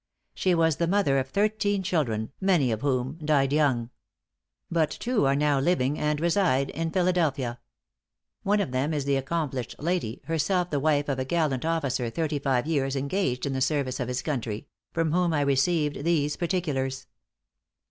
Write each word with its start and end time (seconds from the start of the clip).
She 0.33 0.55
was 0.55 0.77
the 0.77 0.87
mother 0.87 1.19
of 1.19 1.27
thirteen 1.29 1.83
children, 1.83 2.31
many 2.41 2.71
of 2.71 2.81
whom 2.81 3.19
died 3.23 3.53
young. 3.53 3.91
But 4.71 4.89
two 4.89 5.27
are 5.27 5.35
now 5.35 5.59
living 5.59 5.99
and 5.99 6.19
reside 6.19 6.71
in 6.71 6.89
Philadelphia. 6.89 7.59
One 8.41 8.59
of 8.61 8.71
them 8.71 8.95
is 8.95 9.05
the 9.05 9.15
accomplished 9.15 9.75
lady 9.77 10.23
herself 10.25 10.71
the 10.71 10.79
wife 10.79 11.07
of 11.07 11.19
a 11.19 11.25
gallant 11.25 11.65
officer 11.65 12.09
thirty 12.09 12.39
five 12.39 12.65
years 12.65 12.95
engaged 12.95 13.45
in 13.45 13.53
the 13.53 13.61
service 13.61 13.99
of 13.99 14.07
his 14.07 14.23
country 14.23 14.65
from 14.91 15.11
whom 15.11 15.33
I 15.35 15.41
received 15.41 16.03
these 16.03 16.35
particulars. 16.35 17.05